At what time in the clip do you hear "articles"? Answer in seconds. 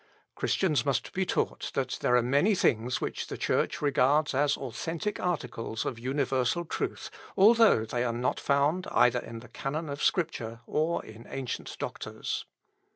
5.19-5.85